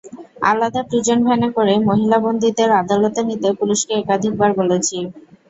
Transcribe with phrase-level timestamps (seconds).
[0.43, 4.97] আলাদা প্রিজন ভ্যানে করে মহিলা বন্দীদের আদালতে নিতে পুলিশকে একাধিকবার বলেছি।